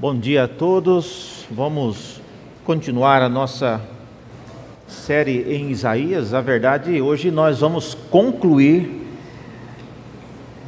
[0.00, 1.44] Bom dia a todos.
[1.50, 2.20] Vamos
[2.64, 3.80] continuar a nossa
[4.86, 6.32] série em Isaías.
[6.32, 9.04] A verdade, hoje nós vamos concluir.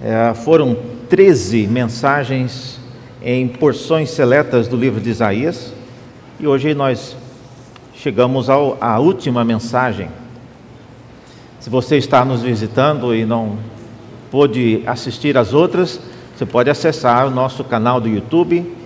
[0.03, 0.77] É, foram
[1.09, 2.81] 13 mensagens
[3.23, 5.73] em porções seletas do livro de Isaías
[6.41, 7.17] e hoje nós
[7.95, 10.09] chegamos ao, à última mensagem.
[11.61, 13.59] Se você está nos visitando e não
[14.29, 16.01] pôde assistir às outras,
[16.37, 18.80] você pode acessar o nosso canal do YouTube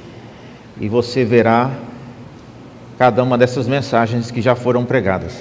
[0.80, 1.70] e você verá
[2.98, 5.34] cada uma dessas mensagens que já foram pregadas.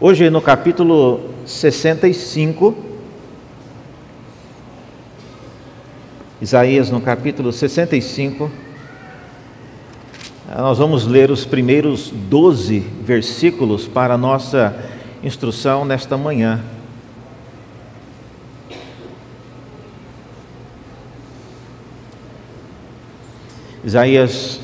[0.00, 2.74] Hoje, no capítulo 65,
[6.40, 8.50] Isaías, no capítulo 65,
[10.56, 14.76] nós vamos ler os primeiros 12 versículos para a nossa
[15.22, 16.60] instrução nesta manhã.
[23.84, 24.60] Isaías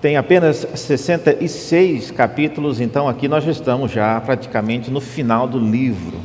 [0.00, 6.20] tem apenas 66 capítulos, então aqui nós estamos já praticamente no final do livro.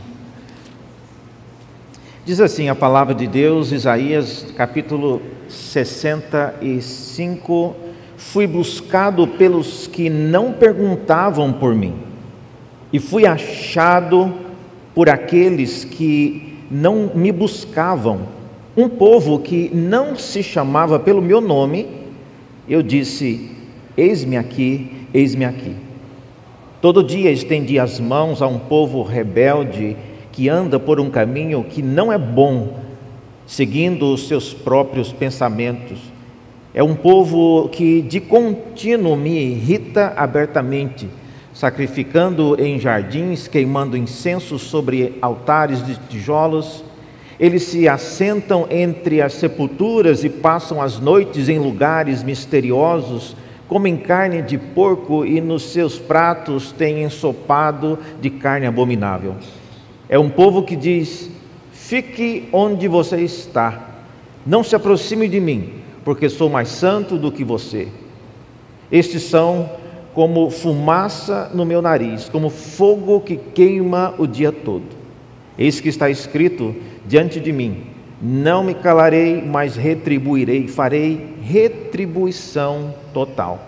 [2.23, 7.75] Diz assim a palavra de Deus, Isaías capítulo 65:
[8.15, 11.95] Fui buscado pelos que não perguntavam por mim,
[12.93, 14.31] e fui achado
[14.93, 18.36] por aqueles que não me buscavam.
[18.77, 21.87] Um povo que não se chamava pelo meu nome,
[22.69, 23.49] eu disse:
[23.97, 25.75] Eis-me aqui, eis-me aqui.
[26.79, 29.97] Todo dia estendi as mãos a um povo rebelde
[30.31, 32.75] que anda por um caminho que não é bom,
[33.47, 35.97] seguindo os seus próprios pensamentos.
[36.71, 41.09] É um povo que de contínuo me irrita abertamente,
[41.51, 46.83] sacrificando em jardins, queimando incenso sobre altares de tijolos.
[47.39, 53.35] Eles se assentam entre as sepulturas e passam as noites em lugares misteriosos
[53.67, 59.35] comem carne de porco e nos seus pratos têm ensopado de carne abominável.
[60.07, 61.29] É um povo que diz:
[61.71, 63.89] fique onde você está,
[64.45, 65.73] não se aproxime de mim,
[66.03, 67.89] porque sou mais santo do que você.
[68.91, 69.69] Estes são
[70.13, 74.97] como fumaça no meu nariz, como fogo que queima o dia todo.
[75.57, 76.75] Eis que está escrito
[77.07, 77.83] diante de mim:
[78.21, 83.67] não me calarei, mas retribuirei, farei retribuição total,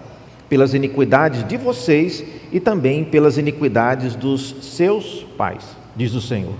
[0.49, 5.63] pelas iniquidades de vocês e também pelas iniquidades dos seus pais,
[5.95, 6.55] diz o Senhor.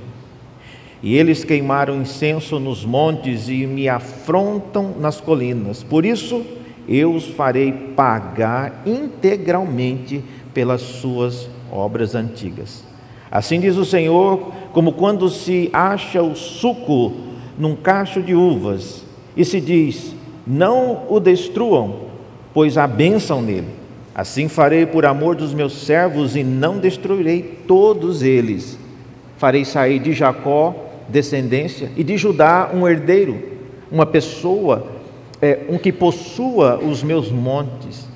[1.01, 5.81] E eles queimaram incenso nos montes e me afrontam nas colinas.
[5.81, 6.46] Por isso,
[6.88, 10.22] eu os farei pagar integralmente
[10.53, 12.89] pelas suas obras antigas.
[13.31, 17.13] Assim diz o Senhor, como quando se acha o suco
[17.57, 19.03] num cacho de uvas
[19.35, 21.95] e se diz: Não o destruam,
[22.53, 23.67] pois há bênção nele.
[24.16, 28.78] Assim farei por amor dos meus servos e não destruirei todos eles.
[29.38, 30.75] Farei sair de Jacó
[31.07, 33.41] descendência e de Judá um herdeiro,
[33.91, 34.88] uma pessoa,
[35.41, 38.07] é, um que possua os meus montes.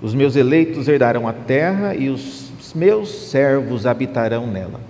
[0.00, 2.43] Os meus eleitos herdarão a terra e os
[2.74, 4.80] meus servos habitarão nela.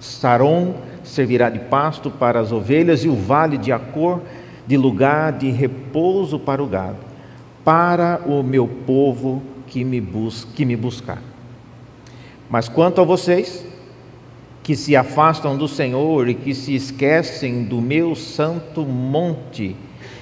[0.00, 4.20] Saron servirá de pasto para as ovelhas e o vale de Acor
[4.66, 6.96] de lugar de repouso para o gado,
[7.64, 11.22] para o meu povo que me, bus que me buscar.
[12.48, 13.64] Mas quanto a vocês,
[14.62, 19.76] que se afastam do Senhor e que se esquecem do meu santo monte,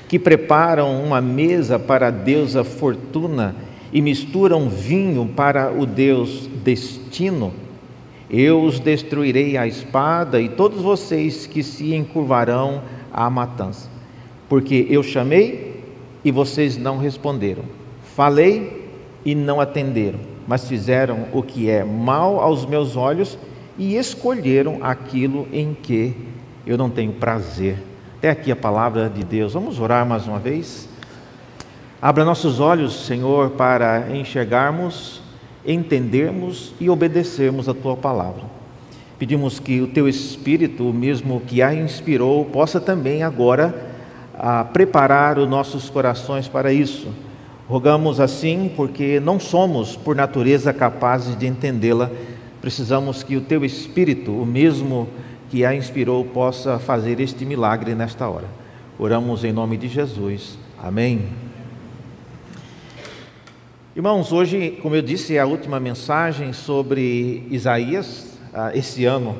[0.09, 3.55] que preparam uma mesa para a deusa Fortuna
[3.93, 7.53] e misturam vinho para o Deus Destino,
[8.31, 12.83] eu os destruirei à espada e todos vocês que se encurvarão
[13.13, 13.91] à matança.
[14.49, 15.83] Porque eu chamei
[16.25, 17.65] e vocês não responderam.
[18.17, 18.91] Falei
[19.25, 23.39] e não atenderam, mas fizeram o que é mal aos meus olhos
[23.77, 26.15] e escolheram aquilo em que
[26.67, 27.77] eu não tenho prazer.
[28.17, 29.53] Até aqui a palavra de Deus.
[29.53, 30.89] Vamos orar mais uma vez?
[32.03, 35.23] Abra nossos olhos, Senhor, para enxergarmos
[35.65, 38.43] entendermos e obedecermos a tua palavra.
[39.19, 43.93] Pedimos que o teu Espírito, o mesmo que a inspirou, possa também agora
[44.37, 47.07] a ah, preparar os nossos corações para isso.
[47.69, 52.11] Rogamos assim porque não somos, por natureza, capazes de entendê-la.
[52.61, 55.09] Precisamos que o teu Espírito, o mesmo
[55.49, 58.47] que a inspirou, possa fazer este milagre nesta hora.
[58.99, 60.59] Oramos em nome de Jesus.
[60.83, 61.52] Amém.
[63.95, 69.37] Irmãos, hoje, como eu disse, é a última mensagem sobre Isaías ah, esse ano.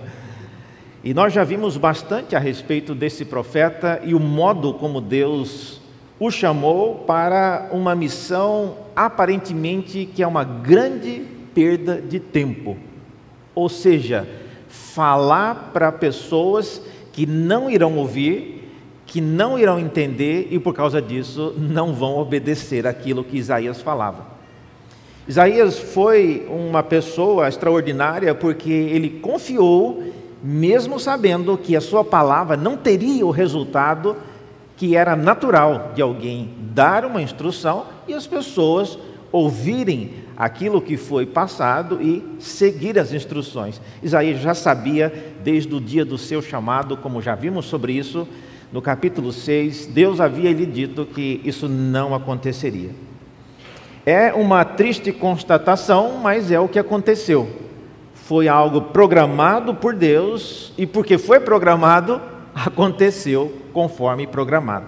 [1.03, 5.81] E nós já vimos bastante a respeito desse profeta e o modo como Deus
[6.21, 11.23] o chamou para uma missão aparentemente que é uma grande
[11.55, 12.77] perda de tempo.
[13.55, 14.29] Ou seja,
[14.69, 18.71] falar para pessoas que não irão ouvir,
[19.07, 24.32] que não irão entender e por causa disso não vão obedecer aquilo que Isaías falava.
[25.27, 30.03] Isaías foi uma pessoa extraordinária porque ele confiou,
[30.43, 34.17] mesmo sabendo que a sua palavra não teria o resultado
[34.77, 38.99] que era natural de alguém dar uma instrução e as pessoas
[39.31, 43.81] ouvirem aquilo que foi passado e seguir as instruções.
[44.03, 48.27] Isaías já sabia desde o dia do seu chamado, como já vimos sobre isso
[48.73, 52.91] no capítulo 6, Deus havia lhe dito que isso não aconteceria.
[54.05, 57.49] É uma triste constatação, mas é o que aconteceu.
[58.15, 62.21] Foi algo programado por Deus e porque foi programado,
[62.53, 64.87] aconteceu conforme programado.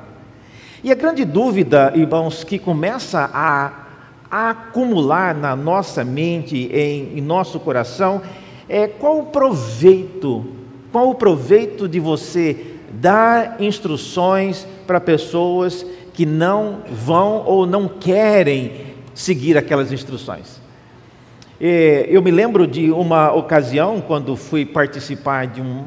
[0.83, 3.85] E a grande dúvida, irmãos, que começa a,
[4.29, 8.21] acumular na nossa mente, em, em nosso coração,
[8.69, 10.45] é qual o proveito,
[10.91, 18.84] qual o proveito de você dar instruções para pessoas que não vão ou não querem
[19.15, 20.61] seguir aquelas instruções.
[21.61, 25.85] Eu me lembro de uma ocasião quando fui participar de um,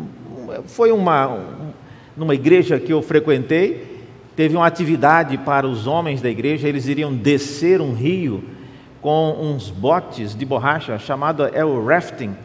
[0.66, 1.68] foi uma
[2.16, 7.14] numa igreja que eu frequentei, teve uma atividade para os homens da igreja, eles iriam
[7.14, 8.44] descer um rio
[9.02, 12.36] com uns botes de borracha chamado é o rafting.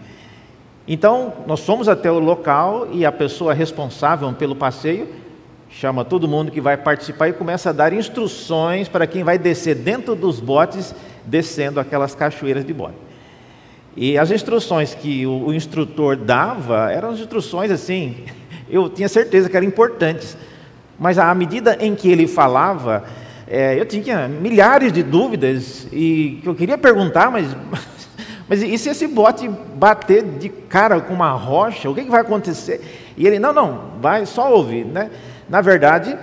[0.86, 5.08] Então, nós fomos até o local e a pessoa responsável pelo passeio
[5.72, 9.74] chama todo mundo que vai participar e começa a dar instruções para quem vai descer
[9.74, 12.96] dentro dos botes, descendo aquelas cachoeiras de bote.
[13.96, 18.24] E as instruções que o, instrutor dava eram instruções assim,
[18.68, 20.36] eu tinha certeza que eram importantes,
[20.98, 23.04] mas à medida em que ele falava,
[23.46, 27.56] é, eu tinha milhares de dúvidas e que eu queria perguntar, mas,
[28.48, 32.20] mas e se esse bote bater de cara com uma rocha, o que, que vai
[32.20, 33.12] acontecer?
[33.16, 35.10] E ele, não, não, vai só ouvir, né?
[35.48, 36.16] Na verdade,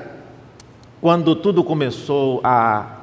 [1.01, 2.97] quando tudo começou a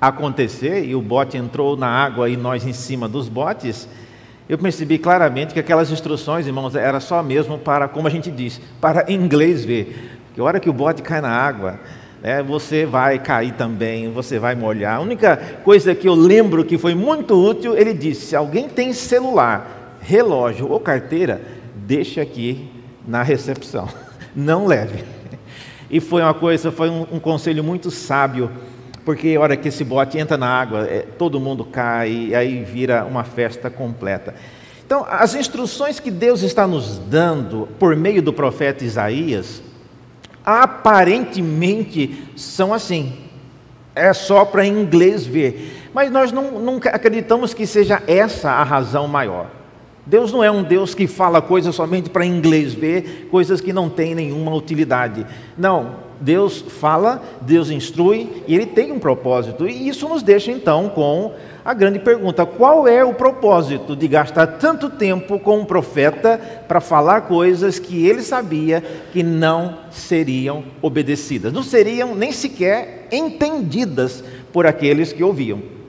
[0.00, 3.88] acontecer e o bote entrou na água e nós em cima dos botes,
[4.48, 8.60] eu percebi claramente que aquelas instruções, irmãos, era só mesmo para, como a gente diz,
[8.80, 10.18] para inglês ver.
[10.34, 11.78] Que a hora que o bote cai na água,
[12.22, 14.96] né, você vai cair também, você vai molhar.
[14.96, 18.92] A única coisa que eu lembro que foi muito útil, ele disse: se alguém tem
[18.92, 21.40] celular, relógio ou carteira,
[21.74, 22.68] deixe aqui
[23.06, 23.88] na recepção,
[24.34, 25.19] não leve.
[25.90, 28.50] E foi uma coisa, foi um, um conselho muito sábio,
[29.04, 32.62] porque a hora que esse bote entra na água, é, todo mundo cai e aí
[32.62, 34.34] vira uma festa completa.
[34.86, 39.62] Então, as instruções que Deus está nos dando por meio do profeta Isaías,
[40.44, 43.12] aparentemente são assim.
[43.94, 45.88] É só para inglês ver.
[45.92, 49.59] Mas nós não, nunca acreditamos que seja essa a razão maior.
[50.10, 53.88] Deus não é um Deus que fala coisas somente para inglês ver, coisas que não
[53.88, 55.24] têm nenhuma utilidade.
[55.56, 59.68] Não, Deus fala, Deus instrui e Ele tem um propósito.
[59.68, 61.32] E isso nos deixa então com
[61.64, 66.80] a grande pergunta: qual é o propósito de gastar tanto tempo com um profeta para
[66.80, 74.66] falar coisas que ele sabia que não seriam obedecidas, não seriam nem sequer entendidas por
[74.66, 75.79] aqueles que ouviam?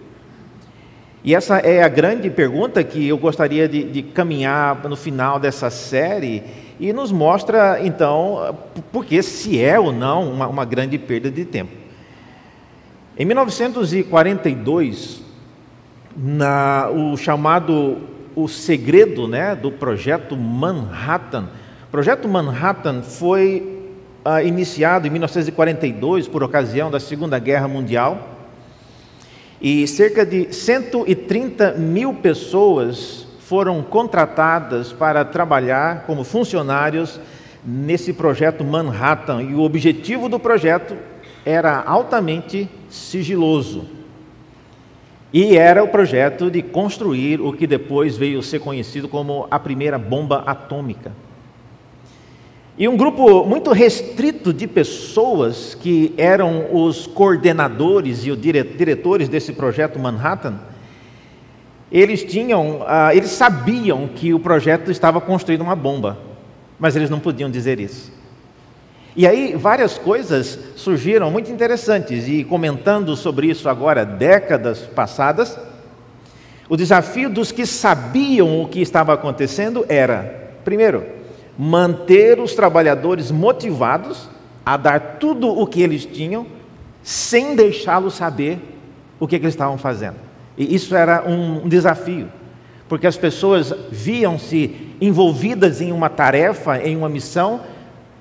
[1.23, 5.69] E essa é a grande pergunta que eu gostaria de, de, caminhar no final dessa
[5.69, 6.41] série
[6.79, 8.55] e nos mostra, então,
[8.91, 11.71] porque se é ou não uma, uma grande perda de tempo.
[13.15, 15.21] Em 1942,
[16.17, 17.99] na, o chamado
[18.35, 21.49] o segredo né, do projeto Manhattan.
[21.87, 23.91] O projeto Manhattan foi
[24.23, 28.40] ah, iniciado em 1942 por ocasião da Segunda Guerra Mundial
[29.61, 37.19] e cerca de 130 mil pessoas foram contratadas para trabalhar como funcionários
[37.63, 39.43] nesse projeto Manhattan.
[39.43, 40.97] E o objetivo do projeto
[41.45, 43.85] era altamente sigiloso.
[45.31, 49.97] E era o projeto de construir o que depois veio ser conhecido como a primeira
[49.97, 51.11] bomba atômica.
[52.77, 59.51] E um grupo muito restrito de pessoas que eram os coordenadores e os diretores desse
[59.53, 60.55] projeto Manhattan,
[61.91, 66.17] eles tinham, ah, eles sabiam que o projeto estava construindo uma bomba,
[66.79, 68.13] mas eles não podiam dizer isso.
[69.13, 75.59] E aí várias coisas surgiram muito interessantes e comentando sobre isso agora, décadas passadas,
[76.69, 81.20] o desafio dos que sabiam o que estava acontecendo era, primeiro,
[81.57, 84.29] manter os trabalhadores motivados
[84.65, 86.45] a dar tudo o que eles tinham
[87.03, 88.59] sem deixá-los saber
[89.19, 90.15] o que, que, eles estavam fazendo.
[90.57, 92.27] E isso era um desafio,
[92.87, 97.61] porque as pessoas viam-se envolvidas em uma tarefa, em uma missão,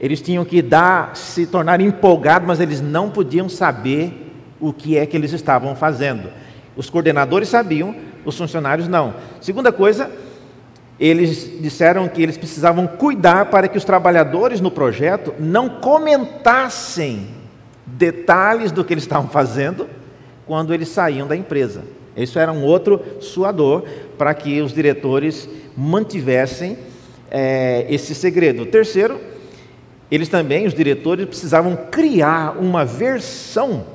[0.01, 5.05] eles tinham que dar, se tornar empolgados, mas eles não podiam saber o que é
[5.05, 6.31] que eles estavam fazendo.
[6.75, 7.95] Os coordenadores sabiam,
[8.25, 9.15] os funcionários não.
[9.41, 10.11] Segunda coisa,
[11.01, 17.29] eles disseram que eles precisavam cuidar para que os trabalhadores no projeto não comentassem
[17.87, 19.89] detalhes do que eles estavam fazendo
[20.47, 21.83] quando eles saíam da empresa.
[22.15, 23.85] Isso era um outro suador
[24.19, 26.77] para que os diretores mantivessem
[27.31, 28.67] é, esse segredo.
[28.67, 29.19] Terceiro,
[30.11, 33.87] eles também, os diretores, precisavam criar uma versão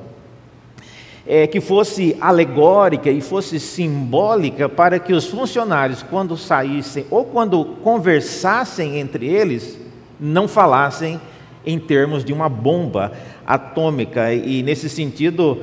[1.26, 7.64] é, que fosse alegórica e fosse simbólica para que os funcionários, quando saíssem ou quando
[7.82, 9.78] conversassem entre eles,
[10.20, 11.20] não falassem
[11.64, 13.12] em termos de uma bomba
[13.44, 14.32] atômica.
[14.32, 15.58] E nesse sentido,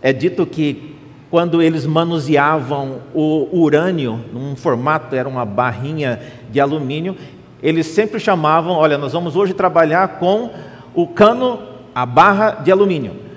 [0.00, 0.94] é dito que
[1.30, 6.20] quando eles manuseavam o urânio, num formato, era uma barrinha
[6.50, 7.16] de alumínio,
[7.60, 10.50] eles sempre chamavam: olha, nós vamos hoje trabalhar com
[10.94, 11.58] o cano,
[11.92, 13.27] a barra de alumínio.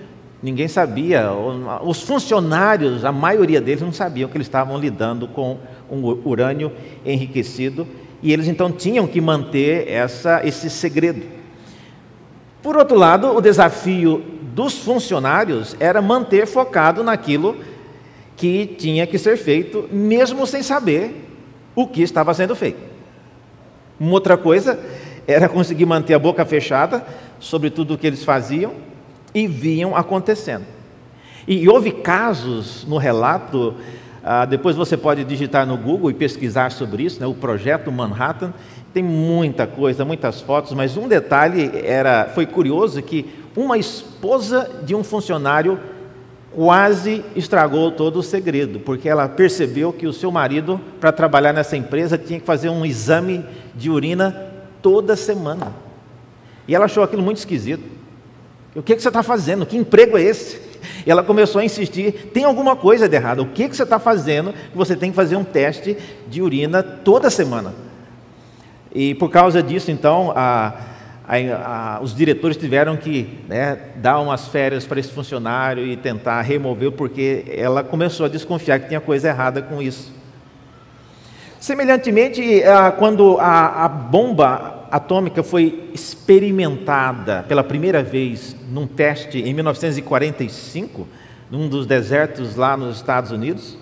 [0.43, 1.31] Ninguém sabia,
[1.83, 6.71] os funcionários, a maioria deles não sabiam que eles estavam lidando com um urânio
[7.05, 7.87] enriquecido
[8.23, 11.21] e eles então tinham que manter essa, esse segredo.
[12.63, 17.57] Por outro lado, o desafio dos funcionários era manter focado naquilo
[18.35, 21.29] que tinha que ser feito, mesmo sem saber
[21.75, 22.79] o que estava sendo feito.
[23.99, 24.79] Uma outra coisa
[25.27, 27.05] era conseguir manter a boca fechada
[27.39, 28.73] sobre tudo o que eles faziam
[29.33, 30.65] e viam acontecendo.
[31.47, 33.73] E, houve casos no relato,
[34.23, 38.53] ah, depois você pode digitar no Google e pesquisar sobre isso, né, o projeto Manhattan,
[38.93, 44.93] tem muita coisa, muitas fotos, mas um detalhe era, foi curioso que uma esposa de
[44.93, 45.79] um funcionário
[46.53, 51.77] quase estragou todo o segredo, porque ela percebeu que o seu marido, para trabalhar nessa
[51.77, 54.35] empresa, tinha que fazer um exame de urina
[54.81, 55.73] toda semana.
[56.67, 57.83] E ela achou aquilo muito esquisito.
[58.75, 59.65] O que, que você está fazendo?
[59.65, 60.59] Que emprego é esse?
[61.05, 63.41] E ela começou a insistir: tem alguma coisa de errado.
[63.41, 64.53] O que, que você está fazendo?
[64.73, 65.97] Você tem que fazer um teste
[66.27, 67.73] de urina toda semana.
[68.93, 70.73] E por causa disso, então, a,
[71.27, 76.41] a, a, os diretores tiveram que né, dar umas férias para esse funcionário e tentar
[76.41, 80.13] remover, porque ela começou a desconfiar que tinha coisa errada com isso.
[81.59, 82.63] Semelhantemente,
[82.97, 91.07] quando a, a bomba atômica foi experimentada pela primeira vez num teste em 1945,
[91.49, 93.77] num dos desertos lá nos Estados Unidos.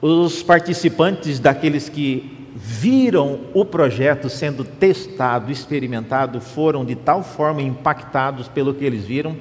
[0.00, 8.46] Os participantes daqueles que viram o projeto sendo testado, experimentado, foram de tal forma impactados
[8.46, 9.36] pelo que eles viram,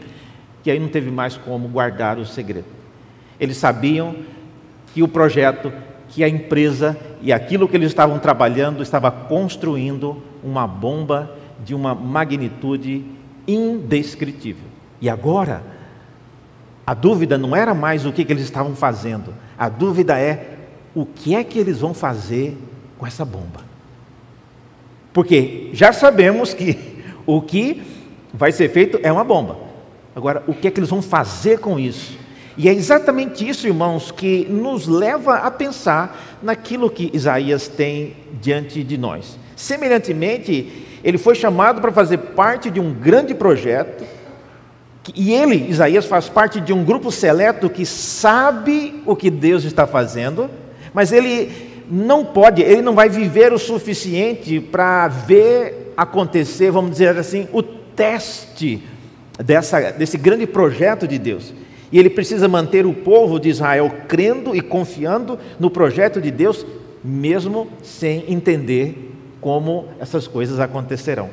[0.63, 2.67] que aí não teve mais como guardar o segredo.
[3.39, 4.15] Eles sabiam
[4.93, 5.71] que o projeto
[6.09, 11.93] que a empresa e aquilo que eles estavam trabalhando estava construindo uma bomba de uma
[11.93, 13.05] magnitude
[13.47, 14.65] indescritível.
[14.99, 15.63] E agora,
[16.85, 20.57] a dúvida não era mais o que, eles estavam fazendo, a dúvida é
[20.95, 22.57] o que é que eles vão fazer
[22.97, 23.61] com essa bomba.
[25.13, 26.77] Porque já sabemos que
[27.25, 27.81] o que
[28.33, 29.57] vai ser feito é uma bomba.
[30.15, 32.17] Agora, o que é que eles vão fazer com isso?
[32.57, 38.83] E é exatamente isso, irmãos, que nos leva a pensar naquilo que Isaías tem diante
[38.83, 39.37] de nós.
[39.55, 44.03] Semelhantemente, ele foi chamado para fazer parte de um grande projeto,
[45.15, 49.87] e ele, Isaías, faz parte de um grupo seleto que sabe o que Deus está
[49.87, 50.49] fazendo,
[50.93, 51.51] mas ele
[51.89, 57.63] não pode, ele não vai viver o suficiente para ver acontecer, vamos dizer assim, o
[57.63, 58.83] teste
[59.43, 61.53] dessa, desse grande projeto de Deus.
[61.91, 66.65] E ele precisa manter o povo de Israel crendo e confiando no projeto de Deus,
[67.03, 71.29] mesmo sem entender como essas coisas acontecerão.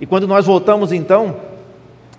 [0.00, 1.36] E quando nós voltamos então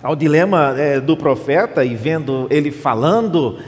[0.02, 3.58] ao dilema é, do profeta e vendo ele falando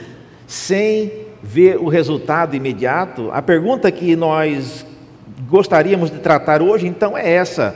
[0.46, 1.10] sem
[1.42, 4.86] ver o resultado imediato, a pergunta que nós
[5.48, 7.74] gostaríamos de tratar hoje então é essa: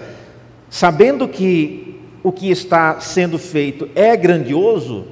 [0.70, 5.06] sabendo que o que está sendo feito é grandioso,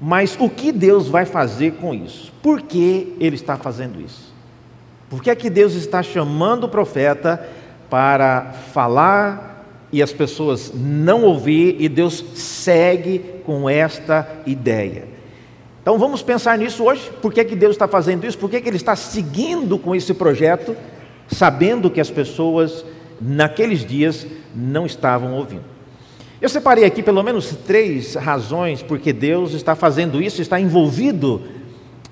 [0.00, 2.32] mas o que Deus vai fazer com isso?
[2.42, 4.34] Por que Ele está fazendo isso?
[5.08, 7.48] Por que é que Deus está chamando o profeta
[7.88, 15.04] para falar e as pessoas não ouvir e Deus segue com esta ideia?
[15.80, 17.08] Então vamos pensar nisso hoje.
[17.22, 18.36] Por que, é que Deus está fazendo isso?
[18.36, 20.76] Por que, é que Ele está seguindo com esse projeto,
[21.28, 22.84] sabendo que as pessoas
[23.20, 25.75] naqueles dias não estavam ouvindo?
[26.40, 31.42] Eu separei aqui pelo menos três razões porque Deus está fazendo isso, está envolvido,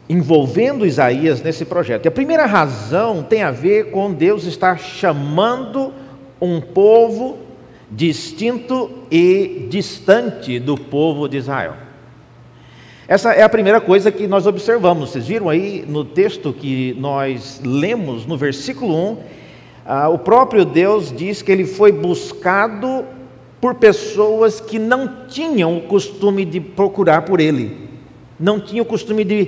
[0.09, 2.07] envolvendo Isaías nesse projeto.
[2.07, 5.93] E a primeira razão tem a ver com Deus estar chamando
[6.40, 7.38] um povo
[7.90, 11.75] distinto e distante do povo de Israel.
[13.07, 15.11] Essa é a primeira coisa que nós observamos.
[15.11, 19.19] Vocês viram aí no texto que nós lemos, no versículo 1,
[19.85, 23.04] ah, o próprio Deus diz que ele foi buscado
[23.64, 27.88] por pessoas que não tinham o costume de procurar por ele,
[28.38, 29.47] não tinham o costume de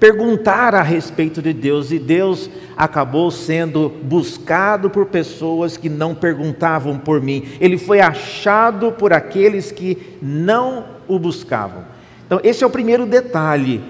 [0.00, 6.98] perguntar a respeito de Deus, e Deus acabou sendo buscado por pessoas que não perguntavam
[6.98, 7.44] por mim.
[7.60, 11.84] Ele foi achado por aqueles que não o buscavam.
[12.26, 13.80] Então, esse é o primeiro detalhe.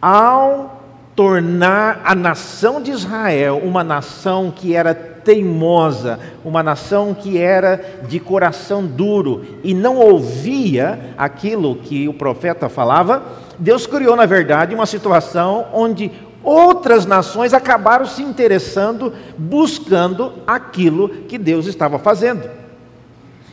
[0.00, 0.82] Ao
[1.14, 8.20] tornar a nação de Israel uma nação que era teimosa, uma nação que era de
[8.20, 13.24] coração duro e não ouvia aquilo que o profeta falava,
[13.58, 16.12] Deus criou, na verdade, uma situação onde
[16.44, 22.48] outras nações acabaram se interessando, buscando aquilo que Deus estava fazendo.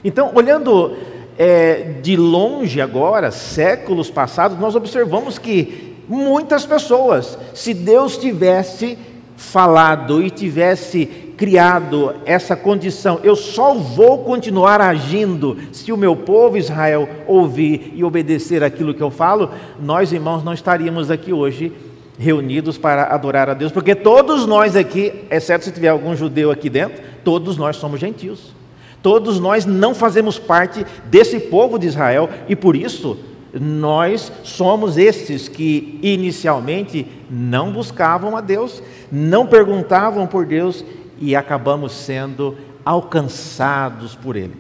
[0.04, 0.96] Então, olhando
[1.40, 8.96] é, de longe agora, séculos passados, nós observamos que muitas pessoas, se Deus tivesse
[9.36, 16.58] falado e tivesse criado essa condição, eu só vou continuar agindo se o meu povo
[16.58, 19.50] Israel ouvir e obedecer aquilo que eu falo,
[19.80, 21.72] nós irmãos não estaríamos aqui hoje
[22.18, 26.70] reunidos para adorar a Deus, porque todos nós aqui, exceto se tiver algum judeu aqui
[26.70, 28.54] dentro, todos nós somos gentios.
[29.02, 33.18] Todos nós não fazemos parte desse povo de Israel e por isso
[33.54, 40.84] nós somos esses que inicialmente não buscavam a Deus, não perguntavam por Deus
[41.20, 44.56] e acabamos sendo alcançados por Ele.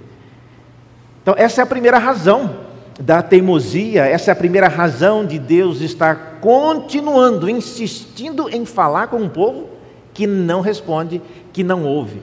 [1.21, 2.57] Então, essa é a primeira razão
[2.99, 9.17] da teimosia, essa é a primeira razão de Deus estar continuando, insistindo em falar com
[9.17, 9.69] um povo
[10.13, 12.21] que não responde, que não ouve.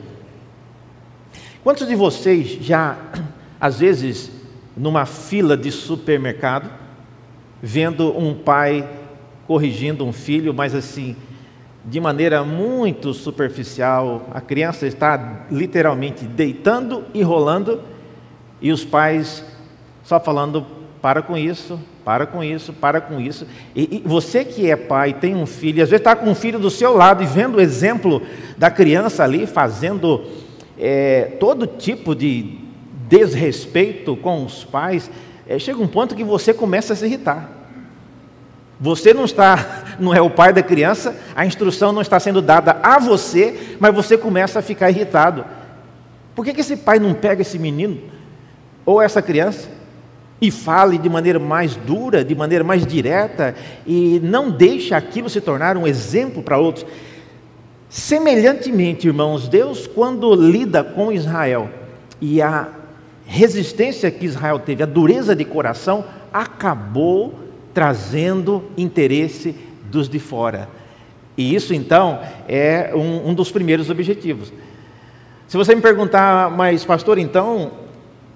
[1.65, 2.97] Quantos de vocês já,
[3.61, 4.31] às vezes,
[4.77, 6.71] numa fila de supermercado,
[7.63, 8.89] vendo um pai
[9.47, 11.17] corrigindo um filho, mas assim,
[11.85, 17.81] de maneira muito superficial, a criança está literalmente deitando e rolando,
[18.61, 19.45] e os pais
[20.03, 20.67] só falando:
[21.01, 23.47] para com isso, para com isso, para com isso.
[23.75, 26.59] E, e você que é pai, tem um filho, às vezes está com um filho
[26.59, 28.23] do seu lado e vendo o exemplo
[28.59, 30.25] da criança ali fazendo
[30.79, 32.59] é, todo tipo de
[33.09, 35.11] desrespeito com os pais,
[35.49, 37.51] é, chega um ponto que você começa a se irritar.
[38.81, 42.79] Você não está, não é o pai da criança, a instrução não está sendo dada
[42.83, 45.45] a você, mas você começa a ficar irritado.
[46.35, 48.01] Por que, que esse pai não pega esse menino
[48.85, 49.69] ou essa criança
[50.41, 53.55] e fale de maneira mais dura, de maneira mais direta
[53.87, 56.87] e não deixa aquilo se tornar um exemplo para outros?
[57.89, 61.69] Semelhantemente, irmãos, Deus, quando lida com Israel
[62.21, 62.69] e a
[63.27, 67.35] resistência que Israel teve, a dureza de coração, acabou
[67.75, 69.55] trazendo interesse
[69.91, 70.69] dos de fora.
[71.37, 74.53] E isso, então, é um, um dos primeiros objetivos.
[75.49, 77.73] Se você me perguntar, mas, pastor, então,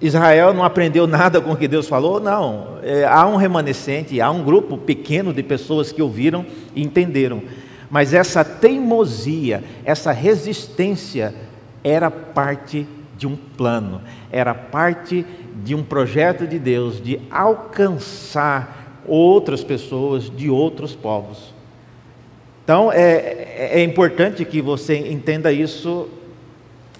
[0.00, 2.20] Israel não aprendeu nada com o que Deus falou?
[2.20, 2.78] Não.
[2.82, 7.42] É, há um remanescente, há um grupo pequeno de pessoas que ouviram e entenderam.
[7.90, 11.34] Mas essa teimosia, essa resistência
[11.82, 12.86] era parte
[13.16, 14.00] de um plano,
[14.32, 15.24] era parte
[15.62, 21.54] de um projeto de Deus de alcançar outras pessoas de outros povos.
[22.64, 26.08] Então é, é importante que você entenda isso,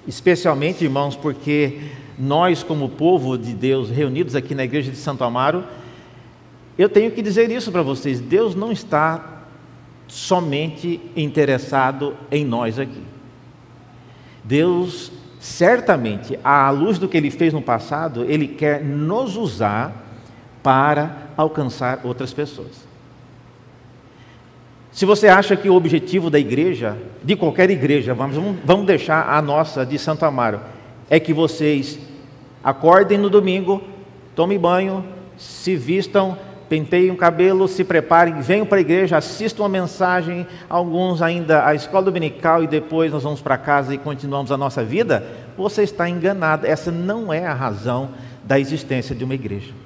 [0.07, 1.79] especialmente, irmãos, porque
[2.19, 5.65] nós, como povo de Deus, reunidos aqui na igreja de Santo Amaro,
[6.77, 9.43] eu tenho que dizer isso para vocês: Deus não está
[10.07, 13.03] somente interessado em nós aqui.
[14.45, 20.04] Deus, certamente, à luz do que ele fez no passado, ele quer nos usar
[20.65, 22.73] para alcançar outras pessoas.
[24.91, 29.43] Se você acha que o objetivo da igreja, de qualquer igreja, vamos, vamos deixar a
[29.43, 30.61] nossa de Santo Amaro,
[31.11, 31.99] é que vocês
[32.63, 33.83] acordem no domingo,
[34.35, 35.05] tomem banho,
[35.37, 41.21] se vistam penteiem o cabelo, se preparem, venham para a igreja, assistam uma mensagem, alguns
[41.21, 45.25] ainda a escola dominical e depois nós vamos para casa e continuamos a nossa vida,
[45.59, 46.67] você está enganado.
[46.67, 48.09] Essa não é a razão
[48.43, 49.84] da existência de uma igreja.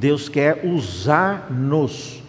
[0.00, 2.22] Deus quer usar-nos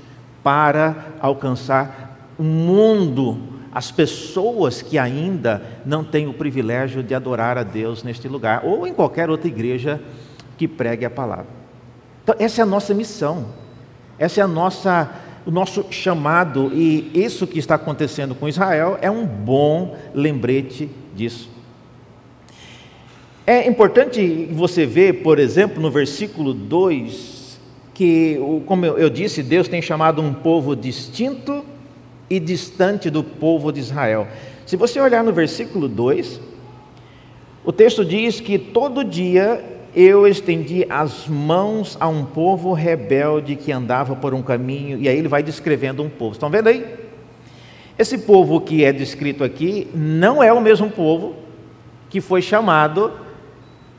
[0.43, 3.37] para alcançar o mundo,
[3.71, 8.85] as pessoas que ainda não têm o privilégio de adorar a Deus neste lugar, ou
[8.85, 10.01] em qualquer outra igreja
[10.57, 11.47] que pregue a palavra.
[12.21, 13.45] Então, essa é a nossa missão,
[14.19, 15.09] essa é a nossa,
[15.45, 21.49] o nosso chamado, e isso que está acontecendo com Israel é um bom lembrete disso.
[23.47, 27.40] É importante você ver, por exemplo, no versículo 2,
[28.01, 31.63] que, como eu disse, Deus tem chamado um povo distinto
[32.27, 34.27] e distante do povo de Israel.
[34.65, 36.41] Se você olhar no versículo 2,
[37.63, 39.63] o texto diz que todo dia
[39.95, 45.15] eu estendi as mãos a um povo rebelde que andava por um caminho, e aí
[45.15, 46.31] ele vai descrevendo um povo.
[46.31, 46.83] Estão vendo aí?
[47.99, 51.35] Esse povo que é descrito aqui não é o mesmo povo
[52.09, 53.11] que foi chamado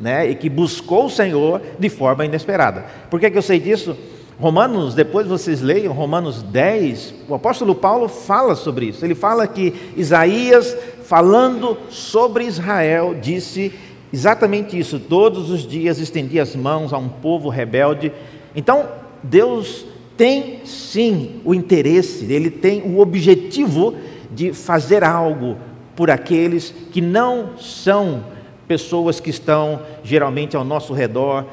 [0.03, 2.85] né, e que buscou o Senhor de forma inesperada.
[3.09, 3.97] Por que, que eu sei disso?
[4.37, 9.05] Romanos, depois vocês leiam Romanos 10, o apóstolo Paulo fala sobre isso.
[9.05, 13.73] Ele fala que Isaías, falando sobre Israel, disse
[14.13, 18.11] exatamente isso: todos os dias estendia as mãos a um povo rebelde.
[18.57, 18.89] Então,
[19.23, 19.87] Deus
[20.17, 23.95] tem sim o interesse, ele tem o objetivo
[24.33, 25.57] de fazer algo
[25.95, 28.32] por aqueles que não são
[28.67, 31.45] pessoas que estão geralmente ao nosso redor,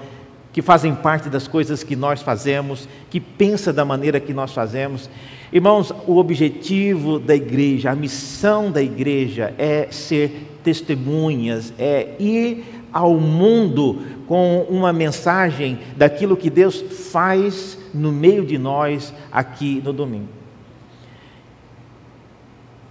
[0.51, 5.09] que fazem parte das coisas que nós fazemos, que pensa da maneira que nós fazemos.
[5.51, 13.15] Irmãos, o objetivo da igreja, a missão da igreja é ser testemunhas, é ir ao
[13.15, 20.27] mundo com uma mensagem daquilo que Deus faz no meio de nós aqui no domingo.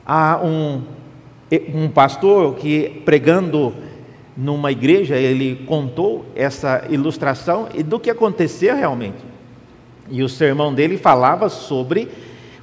[0.07, 0.83] Há um,
[1.75, 3.75] um pastor que pregando
[4.41, 9.19] numa igreja, ele contou essa ilustração e do que aconteceu realmente.
[10.09, 12.09] E o sermão dele falava sobre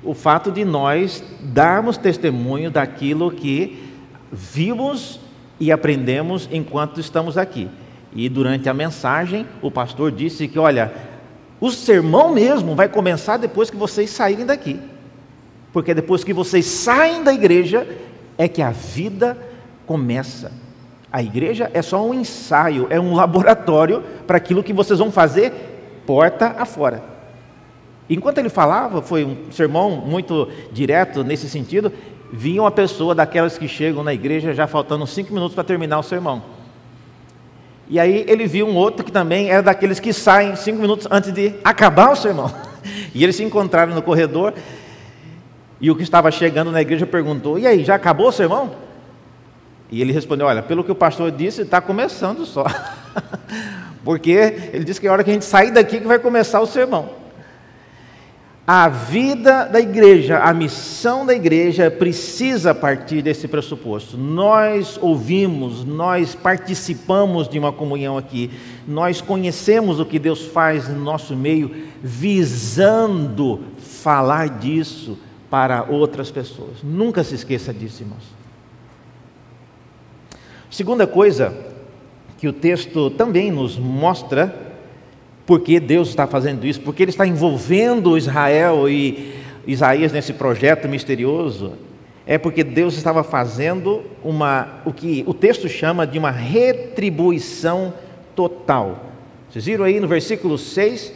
[0.02, 3.84] o fato de nós darmos testemunho daquilo que
[4.32, 5.20] vimos
[5.60, 7.68] e aprendemos enquanto estamos aqui.
[8.14, 10.94] E durante a mensagem, o pastor disse que, olha,
[11.60, 14.80] o sermão mesmo vai começar depois que vocês saírem daqui.
[15.74, 17.86] Porque depois que vocês saem da igreja,
[18.38, 19.38] é que a vida
[19.86, 20.64] começa.
[21.16, 25.50] A igreja é só um ensaio, é um laboratório para aquilo que vocês vão fazer
[26.06, 27.02] porta afora.
[28.10, 31.90] Enquanto ele falava, foi um sermão muito direto nesse sentido,
[32.34, 36.04] vinha uma pessoa daquelas que chegam na igreja já faltando cinco minutos para terminar o
[36.04, 36.44] sermão.
[37.88, 41.32] E aí ele viu um outro que também era daqueles que saem cinco minutos antes
[41.32, 42.52] de acabar o sermão.
[43.16, 44.54] E eles se encontraram no corredor
[45.80, 48.85] e o que estava chegando na igreja perguntou: E aí, já acabou o sermão?
[49.92, 52.66] E ele respondeu: Olha, pelo que o pastor disse, está começando só.
[54.04, 54.32] Porque
[54.72, 56.68] ele disse que é a hora que a gente sair daqui que vai começar o
[56.68, 57.26] sermão.
[58.68, 64.18] A vida da igreja, a missão da igreja precisa partir desse pressuposto.
[64.18, 68.50] Nós ouvimos, nós participamos de uma comunhão aqui,
[68.88, 75.16] nós conhecemos o que Deus faz no nosso meio, visando falar disso
[75.48, 76.82] para outras pessoas.
[76.84, 78.45] Nunca se esqueça disso, irmãos.
[80.76, 81.54] Segunda coisa
[82.38, 84.54] que o texto também nos mostra,
[85.46, 89.36] porque Deus está fazendo isso, porque Ele está envolvendo Israel e
[89.66, 91.76] Isaías nesse projeto misterioso,
[92.28, 97.94] é porque Deus estava fazendo uma, o que o texto chama de uma retribuição
[98.36, 99.14] total.
[99.50, 101.00] Vocês viram aí no versículo 6?
[101.00, 101.14] Se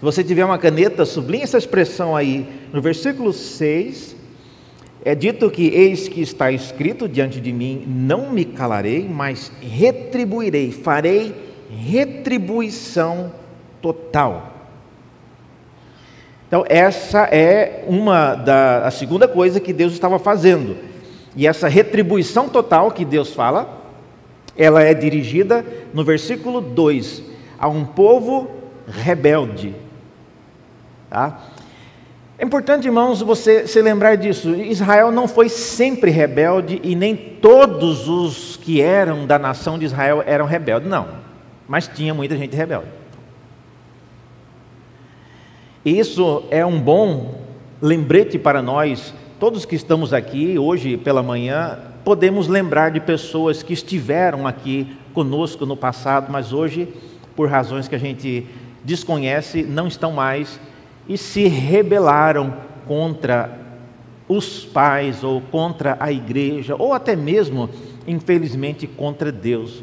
[0.00, 2.48] você tiver uma caneta, sublinhe essa expressão aí.
[2.72, 4.21] No versículo 6,
[5.04, 10.70] é dito que eis que está escrito diante de mim: não me calarei, mas retribuirei,
[10.70, 11.34] farei
[11.70, 13.32] retribuição
[13.80, 14.52] total.
[16.46, 20.76] Então, essa é uma da a segunda coisa que Deus estava fazendo.
[21.34, 23.82] E essa retribuição total que Deus fala,
[24.56, 27.22] ela é dirigida no versículo 2
[27.58, 28.50] a um povo
[28.86, 29.74] rebelde.
[31.08, 31.40] Tá?
[32.42, 34.52] É importante, irmãos, você se lembrar disso.
[34.56, 40.24] Israel não foi sempre rebelde e nem todos os que eram da nação de Israel
[40.26, 41.06] eram rebeldes, não.
[41.68, 42.88] Mas tinha muita gente rebelde.
[45.84, 47.42] E isso é um bom
[47.80, 53.72] lembrete para nós, todos que estamos aqui hoje pela manhã, podemos lembrar de pessoas que
[53.72, 56.88] estiveram aqui conosco no passado, mas hoje,
[57.36, 58.48] por razões que a gente
[58.82, 60.58] desconhece, não estão mais
[61.08, 62.54] e se rebelaram
[62.86, 63.58] contra
[64.28, 67.68] os pais ou contra a igreja, ou até mesmo,
[68.06, 69.82] infelizmente, contra Deus.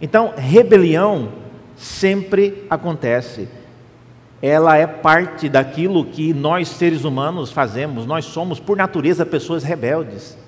[0.00, 1.30] Então, rebelião
[1.76, 3.48] sempre acontece.
[4.40, 8.06] Ela é parte daquilo que nós seres humanos fazemos.
[8.06, 10.38] Nós somos, por natureza, pessoas rebeldes.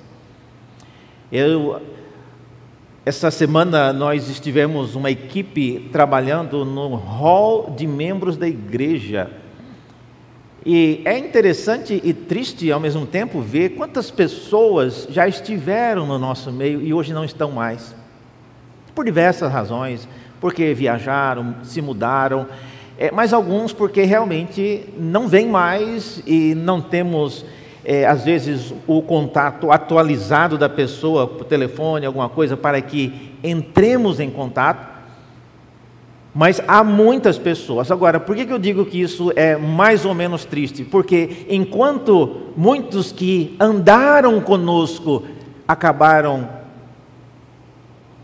[1.32, 1.80] Eu
[3.04, 9.39] Essa semana nós estivemos uma equipe trabalhando no hall de membros da igreja.
[10.64, 16.52] E é interessante e triste ao mesmo tempo ver quantas pessoas já estiveram no nosso
[16.52, 17.94] meio e hoje não estão mais.
[18.94, 20.06] Por diversas razões,
[20.40, 22.46] porque viajaram, se mudaram,
[22.98, 27.44] é, mas alguns porque realmente não vêm mais e não temos
[27.84, 34.20] é, às vezes, o contato atualizado da pessoa por telefone, alguma coisa, para que entremos
[34.20, 34.89] em contato.
[36.34, 37.90] Mas há muitas pessoas.
[37.90, 40.84] Agora, por que, eu digo que isso é mais ou menos triste?
[40.84, 45.24] Porque enquanto muitos que andaram conosco
[45.66, 46.48] acabaram,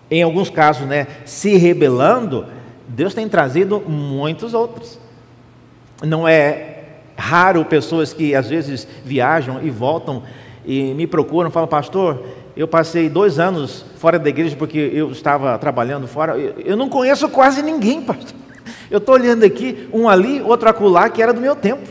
[0.09, 2.47] em alguns casos, né, se rebelando,
[2.87, 5.01] Deus tem trazido muitos outros.
[6.03, 6.75] Não é
[7.17, 10.23] raro pessoas que às vezes viajam e voltam
[10.65, 12.23] e me procuram, falam, pastor,
[12.57, 16.39] eu passei dois anos fora da igreja porque eu estava trabalhando fora.
[16.39, 18.35] Eu não conheço quase ninguém, pastor.
[18.91, 21.87] Eu estou olhando aqui, um ali, outro acolá, que era do meu tempo.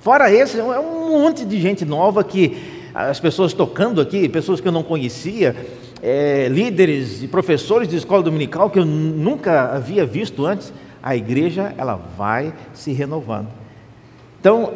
[0.00, 2.56] Fora esse, é um monte de gente nova que
[2.94, 5.56] as pessoas tocando aqui, pessoas que eu não conhecia,
[6.02, 10.72] é, líderes e professores de escola dominical que eu nunca havia visto antes.
[11.02, 13.48] A igreja, ela vai se renovando.
[14.38, 14.72] Então,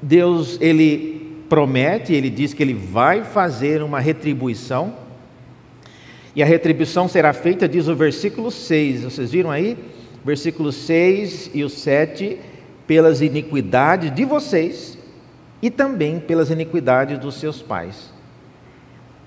[0.00, 1.17] Deus, ele
[1.48, 4.94] promete, ele diz que ele vai fazer uma retribuição,
[6.34, 9.76] e a retribuição será feita, diz o versículo 6, vocês viram aí?
[10.24, 12.38] Versículo 6 e o 7,
[12.86, 14.96] pelas iniquidades de vocês
[15.60, 18.12] e também pelas iniquidades dos seus pais.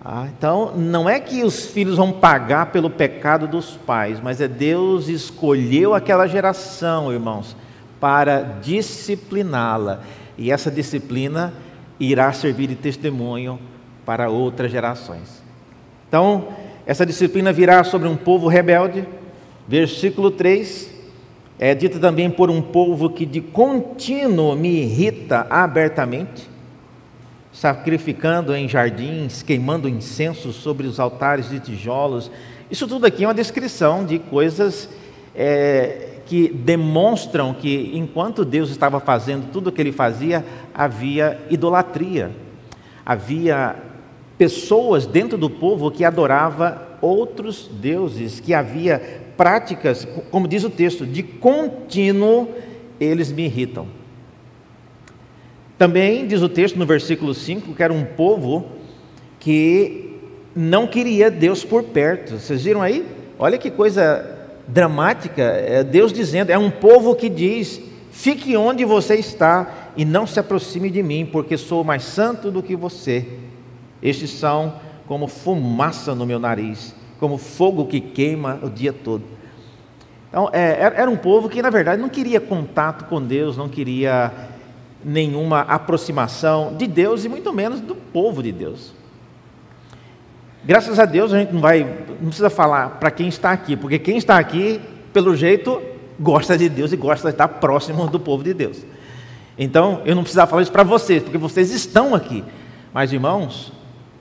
[0.03, 4.47] Ah, então, não é que os filhos vão pagar pelo pecado dos pais, mas é
[4.47, 7.55] Deus escolheu aquela geração, irmãos,
[7.99, 10.01] para discipliná-la.
[10.37, 11.53] E essa disciplina
[12.09, 13.59] irá servir de testemunho
[14.05, 15.41] para outras gerações.
[16.07, 16.47] Então,
[16.85, 19.07] essa disciplina virá sobre um povo rebelde.
[19.67, 20.91] Versículo 3
[21.59, 26.49] é dito também por um povo que de contínuo me irrita abertamente,
[27.53, 32.31] sacrificando em jardins, queimando incenso sobre os altares de tijolos.
[32.71, 34.89] Isso tudo aqui é uma descrição de coisas
[35.35, 42.31] é, que demonstram que enquanto Deus estava fazendo tudo o que ele fazia, havia idolatria.
[43.05, 43.75] Havia
[44.37, 51.05] pessoas dentro do povo que adorava outros deuses, que havia práticas, como diz o texto,
[51.05, 52.47] de contínuo
[52.97, 53.87] eles me irritam.
[55.77, 58.67] Também diz o texto no versículo 5 que era um povo
[59.37, 60.17] que
[60.55, 62.39] não queria Deus por perto.
[62.39, 63.05] Vocês viram aí?
[63.37, 69.15] Olha que coisa dramática, é Deus dizendo, é um povo que diz: fique onde você
[69.15, 73.25] está e não se aproxime de mim, porque sou mais santo do que você.
[74.01, 74.73] Estes são
[75.07, 79.23] como fumaça no meu nariz, como fogo que queima o dia todo.
[80.29, 84.31] Então, é, era um povo que, na verdade, não queria contato com Deus, não queria
[85.03, 88.93] nenhuma aproximação de Deus e muito menos do povo de Deus.
[90.63, 91.83] Graças a Deus a gente não vai,
[92.19, 94.79] não precisa falar para quem está aqui, porque quem está aqui,
[95.11, 95.81] pelo jeito,
[96.19, 98.85] gosta de Deus e gosta de estar próximo do povo de Deus.
[99.57, 102.43] Então, eu não precisava falar isso para vocês, porque vocês estão aqui.
[102.93, 103.71] Mas, irmãos,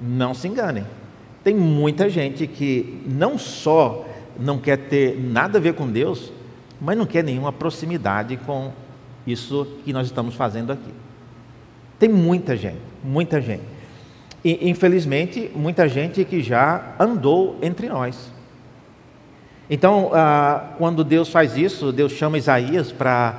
[0.00, 0.84] não se enganem.
[1.44, 4.06] Tem muita gente que não só
[4.38, 6.32] não quer ter nada a ver com Deus,
[6.80, 8.72] mas não quer nenhuma proximidade com
[9.26, 10.92] isso que nós estamos fazendo aqui.
[11.98, 13.62] Tem muita gente, muita gente.
[14.44, 18.30] E, infelizmente, muita gente que já andou entre nós.
[19.68, 23.38] Então, ah, quando Deus faz isso, Deus chama Isaías para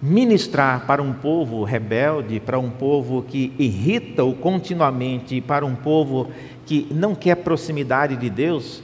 [0.00, 6.30] ministrar para um povo rebelde, para um povo que irrita-o continuamente, para um povo
[6.64, 8.82] que não quer proximidade de Deus,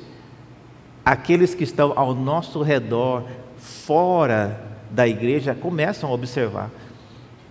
[1.05, 3.25] aqueles que estão ao nosso redor,
[3.57, 6.71] fora da igreja, começam a observar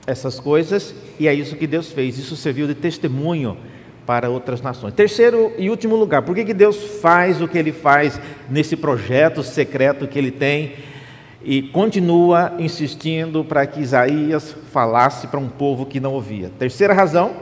[0.05, 2.19] essas coisas e é isso que Deus fez.
[2.19, 3.57] Isso serviu de testemunho
[4.05, 4.93] para outras nações.
[4.93, 9.41] Terceiro e último lugar, por que, que Deus faz o que Ele faz nesse projeto
[9.43, 10.73] secreto que Ele tem
[11.43, 16.51] e continua insistindo para que Isaías falasse para um povo que não ouvia?
[16.57, 17.35] Terceira razão,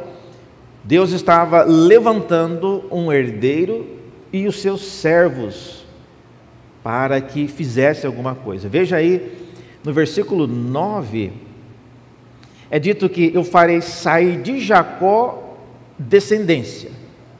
[0.83, 3.85] Deus estava levantando um herdeiro
[4.31, 5.85] e os seus servos
[6.83, 8.67] para que fizesse alguma coisa.
[8.67, 9.43] Veja aí
[9.83, 11.31] no versículo 9,
[12.71, 15.42] é dito que eu farei sair de Jacó
[16.07, 16.91] descendência,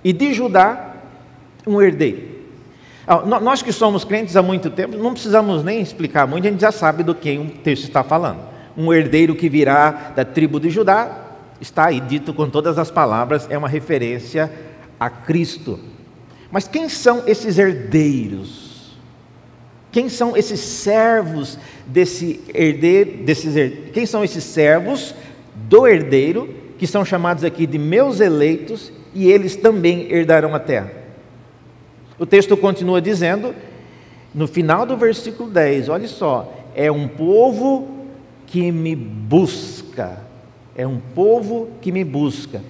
[0.03, 0.95] e de Judá,
[1.65, 2.33] um herdeiro.
[3.05, 6.61] Ah, nós que somos crentes há muito tempo, não precisamos nem explicar muito, a gente
[6.61, 8.39] já sabe do que o texto está falando.
[8.77, 11.19] Um herdeiro que virá da tribo de Judá,
[11.59, 14.51] está aí dito com todas as palavras, é uma referência
[14.99, 15.79] a Cristo.
[16.51, 18.97] Mas quem são esses herdeiros?
[19.91, 23.91] Quem são esses servos desse herdeiro, desses?
[23.93, 25.13] Quem são esses servos
[25.55, 30.91] do herdeiro que são chamados aqui de meus eleitos e eles também herdarão a terra?
[32.17, 33.53] O texto continua dizendo,
[34.33, 37.87] no final do versículo 10, olha só, é um povo
[38.45, 40.19] que me busca,
[40.75, 42.61] é um povo que me busca,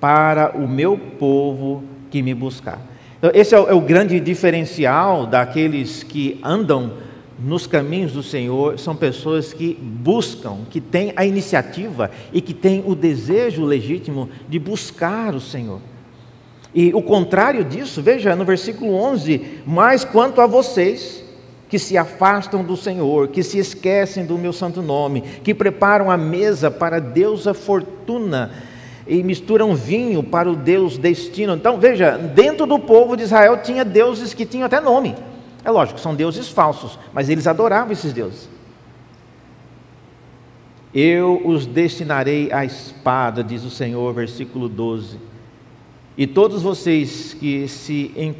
[0.00, 2.80] para o meu povo que me buscar.
[3.18, 6.92] Então, esse é o, é o grande diferencial daqueles que andam
[7.38, 12.82] nos caminhos do Senhor, são pessoas que buscam, que têm a iniciativa e que têm
[12.84, 15.80] o desejo legítimo de buscar o Senhor.
[16.74, 21.24] E o contrário disso, veja no versículo 11: Mas quanto a vocês,
[21.68, 26.16] que se afastam do Senhor, que se esquecem do meu santo nome, que preparam a
[26.16, 28.50] mesa para a deusa fortuna
[29.06, 31.54] e misturam vinho para o deus destino.
[31.54, 35.14] Então, veja, dentro do povo de Israel tinha deuses que tinham até nome.
[35.68, 38.48] É lógico, são deuses falsos, mas eles adoravam esses deuses.
[40.94, 45.18] Eu os destinarei à espada, diz o Senhor, versículo 12.
[46.16, 48.34] E todos vocês que se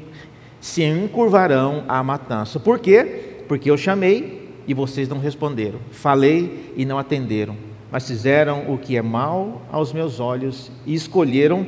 [0.59, 2.59] se encurvarão à matança.
[2.59, 3.43] Por quê?
[3.47, 5.81] Porque eu chamei e vocês não responderam.
[5.91, 7.55] Falei e não atenderam.
[7.93, 11.67] Mas fizeram o que é mal aos meus olhos e escolheram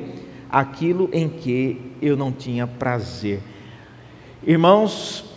[0.49, 3.41] aquilo em que eu não tinha prazer.
[4.43, 5.30] Irmãos,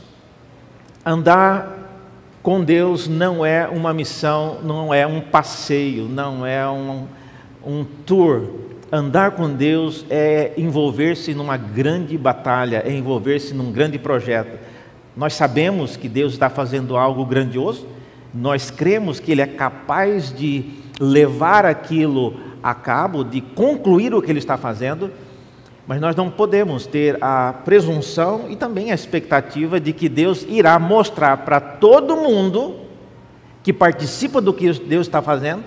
[1.06, 1.80] andar
[2.42, 7.08] com Deus não é uma missão, não é um passeio, não é um,
[7.66, 8.64] um tour
[8.96, 14.60] Andar com Deus é envolver-se numa grande batalha, é envolver-se num grande projeto.
[15.18, 17.88] Nós sabemos que Deus está fazendo algo grandioso,
[18.32, 20.66] nós cremos que Ele é capaz de
[21.00, 25.10] levar aquilo a cabo, de concluir o que Ele está fazendo,
[25.86, 30.80] mas nós não podemos ter a presunção e também a expectativa de que Deus irá
[30.80, 32.80] mostrar para todo mundo
[33.62, 35.64] que participa do que Deus está fazendo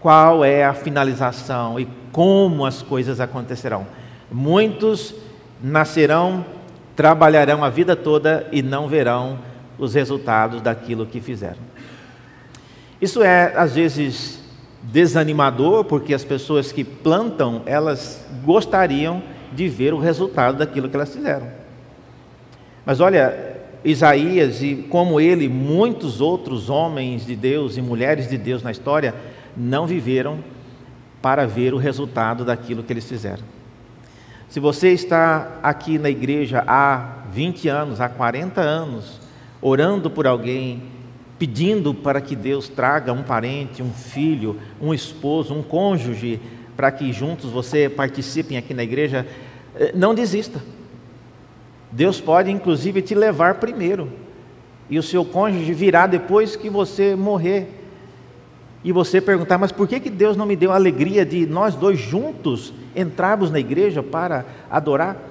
[0.00, 3.86] qual é a finalização e como as coisas acontecerão.
[4.30, 5.14] Muitos
[5.62, 6.44] nascerão,
[6.94, 9.38] trabalharão a vida toda e não verão
[9.78, 11.58] os resultados daquilo que fizeram.
[13.00, 14.40] Isso é às vezes
[14.82, 21.12] desanimador, porque as pessoas que plantam, elas gostariam de ver o resultado daquilo que elas
[21.12, 21.48] fizeram.
[22.84, 28.62] Mas olha, Isaías e como ele, muitos outros homens de Deus e mulheres de Deus
[28.62, 29.14] na história,
[29.56, 30.38] não viveram
[31.20, 33.42] para ver o resultado daquilo que eles fizeram.
[34.48, 39.20] Se você está aqui na igreja há 20 anos, há 40 anos,
[39.60, 40.82] orando por alguém,
[41.38, 46.40] pedindo para que Deus traga um parente, um filho, um esposo, um cônjuge,
[46.76, 49.26] para que juntos você participem aqui na igreja,
[49.76, 50.60] eh, não desista.
[51.90, 54.10] Deus pode inclusive te levar primeiro,
[54.90, 57.74] e o seu cônjuge virá depois que você morrer
[58.82, 61.74] e você perguntar, mas por que, que Deus não me deu a alegria de nós
[61.74, 65.27] dois juntos entrarmos na igreja para adorar?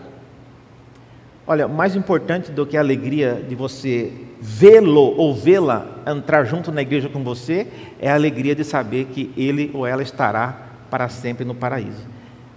[1.48, 6.82] Olha, mais importante do que a alegria de você vê-lo ou vê-la entrar junto na
[6.82, 7.68] igreja com você,
[8.02, 12.06] é a alegria de saber que ele ou ela estará para sempre no paraíso.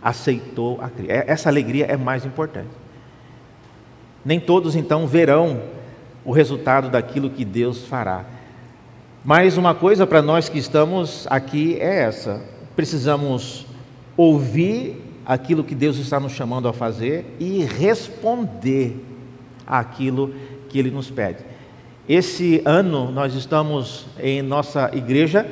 [0.02, 1.12] Aceitou a Cristo.
[1.12, 2.70] É, essa alegria é mais importante.
[4.24, 5.62] Nem todos então verão
[6.24, 8.24] o resultado daquilo que Deus fará.
[9.24, 12.42] Mas uma coisa para nós que estamos aqui é essa:
[12.74, 13.66] precisamos
[14.16, 18.96] ouvir aquilo que Deus está nos chamando a fazer e responder
[19.66, 20.34] àquilo
[20.68, 21.38] que Ele nos pede.
[22.08, 25.46] Esse ano nós estamos em nossa igreja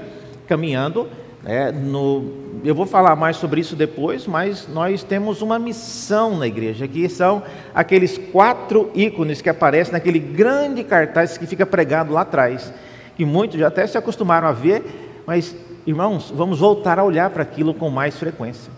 [0.46, 1.08] caminhando.
[1.42, 2.32] Né, no,
[2.64, 7.08] eu vou falar mais sobre isso depois, mas nós temos uma missão na igreja, que
[7.08, 12.72] são aqueles quatro ícones que aparecem naquele grande cartaz que fica pregado lá atrás
[13.18, 14.84] que muitos já até se acostumaram a ver,
[15.26, 15.54] mas
[15.84, 18.72] irmãos, vamos voltar a olhar para aquilo com mais frequência.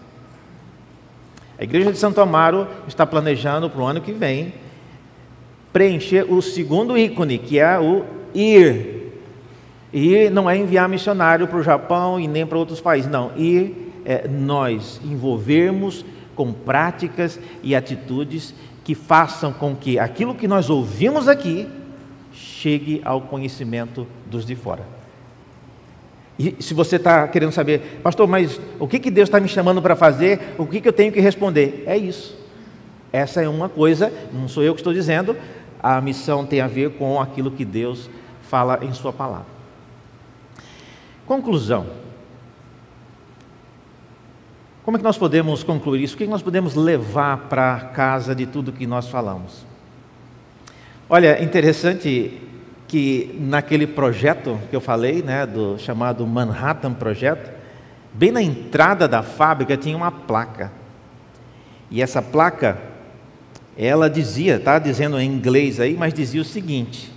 [1.61, 4.55] A igreja de Santo Amaro está planejando para o ano que vem
[5.71, 8.03] preencher o segundo ícone, que é o
[8.35, 9.13] ir.
[9.93, 13.33] Ir não é enviar missionário para o Japão e nem para outros países, não.
[13.37, 16.03] Ir é nós envolvermos
[16.35, 21.69] com práticas e atitudes que façam com que aquilo que nós ouvimos aqui
[22.33, 25.00] chegue ao conhecimento dos de fora.
[26.41, 29.83] E se você está querendo saber, pastor, mas o que, que Deus está me chamando
[29.83, 30.55] para fazer?
[30.57, 31.85] O que, que eu tenho que responder?
[31.87, 32.35] É isso.
[33.13, 35.37] Essa é uma coisa, não sou eu que estou dizendo,
[35.83, 38.09] a missão tem a ver com aquilo que Deus
[38.41, 39.45] fala em Sua palavra.
[41.27, 41.89] Conclusão.
[44.83, 46.15] Como é que nós podemos concluir isso?
[46.15, 49.67] O que nós podemos levar para casa de tudo que nós falamos?
[51.07, 52.41] Olha, interessante
[52.91, 57.49] que naquele projeto que eu falei, né, do chamado Manhattan Project,
[58.13, 60.73] bem na entrada da fábrica tinha uma placa.
[61.89, 62.79] E essa placa,
[63.79, 67.13] ela dizia, tá dizendo em inglês aí, mas dizia o seguinte: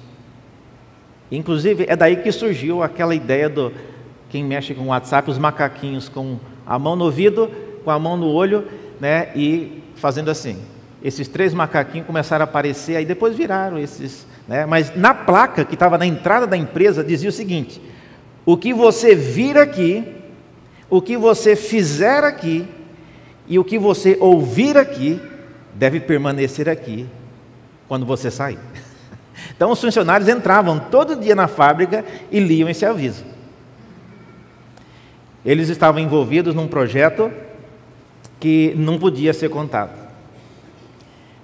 [1.32, 3.74] Inclusive, é daí que surgiu aquela ideia do
[4.30, 7.49] quem mexe com o WhatsApp, os macaquinhos com a mão no ouvido,
[7.84, 8.67] com a mão no olho,
[9.01, 10.61] né, e fazendo assim.
[11.03, 14.32] Esses três macaquinhos começaram a aparecer, aí depois viraram esses.
[14.48, 17.82] Né, mas na placa que estava na entrada da empresa dizia o seguinte:
[18.46, 20.06] o que você vir aqui,
[20.89, 22.68] o que você fizer aqui
[23.48, 25.22] e o que você ouvir aqui
[25.74, 27.08] deve permanecer aqui
[27.88, 28.60] quando você sair.
[29.56, 33.26] Então os funcionários entravam todo dia na fábrica e liam esse aviso.
[35.46, 37.32] Eles estavam envolvidos num projeto
[38.39, 40.03] que não podia ser contado.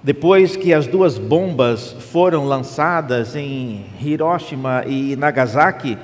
[0.02, 5.98] Depois que as duas bombas foram lançadas em Hiroshima e Nagasaki,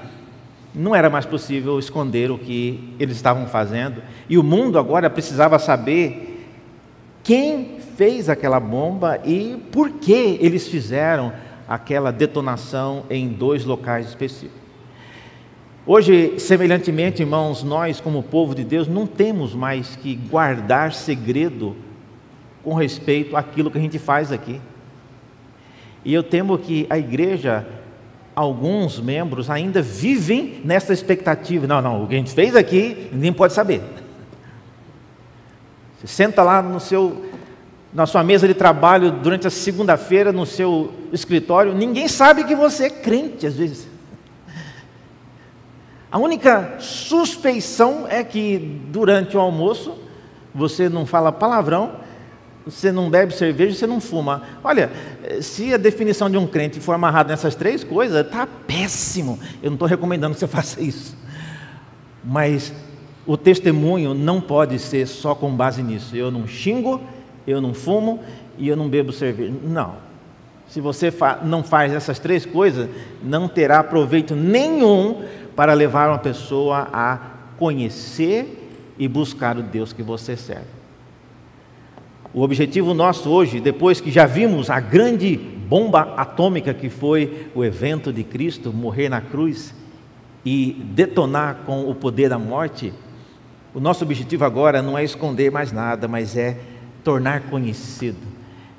[0.75, 5.59] não era mais possível esconder o que eles estavam fazendo, e o mundo agora precisava
[5.59, 6.47] saber
[7.25, 11.33] quem fez aquela bomba e por que eles fizeram
[11.67, 14.61] aquela detonação em dois locais específicos.
[15.87, 21.75] Hoje, semelhantemente, irmãos, nós, como povo de Deus, não temos mais que guardar segredo
[22.67, 24.61] com respeito àquilo que a gente faz aqui.
[26.05, 27.65] E eu temo que a igreja,
[28.35, 31.65] alguns membros, ainda vivem nessa expectativa.
[31.69, 33.83] Não, não, o que a gente fez aqui, ninguém pode saber.
[36.01, 37.27] Você senta lá no seu
[37.95, 42.87] na sua mesa de trabalho durante a segunda-feira no seu escritório, ninguém sabe que você
[42.87, 43.89] é crente às vezes.
[46.11, 48.59] A única suspeição é que
[48.89, 49.97] durante o almoço
[50.53, 52.05] você não fala palavrão,
[52.67, 54.43] você não bebe cerveja, você não fuma.
[54.65, 54.91] Olha,
[55.41, 59.39] se a definição de um crente for amarrada nessas três coisas, está péssimo.
[59.63, 61.17] Eu não estou recomendando que você faça isso.
[62.25, 62.73] Mas
[63.25, 66.17] o testemunho não pode ser só com base nisso.
[66.17, 67.01] Eu não xingo,
[67.47, 68.21] eu não fumo
[68.59, 69.55] e eu não bebo cerveja.
[69.63, 69.95] Não.
[70.69, 71.13] Se você
[71.45, 72.89] não faz essas três coisas,
[73.23, 77.19] não terá proveito nenhum para levar uma pessoa a
[77.57, 80.76] conhecer e buscar o Deus que você serve.
[82.37, 87.65] O objetivo nosso hoje, depois que já vimos a grande bomba atômica que foi o
[87.65, 89.75] evento de Cristo morrer na cruz
[90.45, 92.93] e detonar com o poder da morte,
[93.73, 96.59] o nosso objetivo agora não é esconder mais nada, mas é
[97.03, 98.19] tornar conhecido,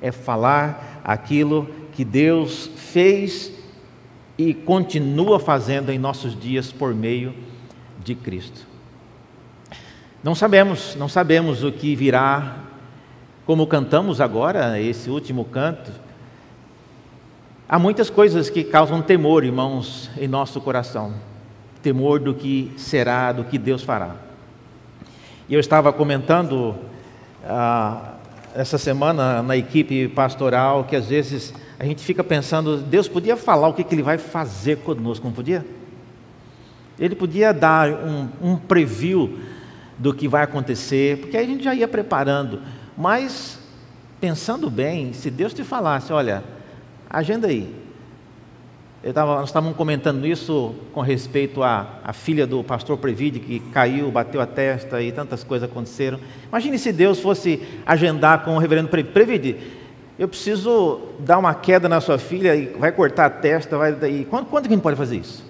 [0.00, 3.52] é falar aquilo que Deus fez
[4.38, 7.34] e continua fazendo em nossos dias por meio
[8.04, 8.68] de Cristo.
[10.22, 12.67] Não sabemos, não sabemos o que virá,
[13.48, 15.90] como cantamos agora, esse último canto.
[17.66, 21.14] Há muitas coisas que causam temor, irmãos, em nosso coração.
[21.82, 24.16] Temor do que será, do que Deus fará.
[25.48, 26.74] E eu estava comentando
[27.42, 28.16] ah,
[28.54, 33.68] essa semana na equipe pastoral que às vezes a gente fica pensando, Deus podia falar
[33.68, 35.64] o que, que Ele vai fazer conosco, não podia?
[37.00, 39.38] Ele podia dar um, um preview
[39.96, 42.60] do que vai acontecer, porque aí a gente já ia preparando.
[42.98, 43.60] Mas,
[44.20, 46.42] pensando bem, se Deus te falasse, olha,
[47.08, 47.72] agenda aí,
[49.14, 54.10] Tava, nós estávamos comentando isso com respeito à, à filha do pastor Previde, que caiu,
[54.10, 56.18] bateu a testa e tantas coisas aconteceram.
[56.48, 59.56] Imagine se Deus fosse agendar com o reverendo Previde.
[60.18, 63.78] Eu preciso dar uma queda na sua filha e vai cortar a testa.
[63.78, 65.44] Vai, e quanto, quanto que a gente pode fazer isso?